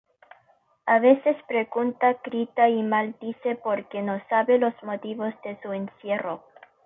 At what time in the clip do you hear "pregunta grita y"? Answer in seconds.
1.47-2.81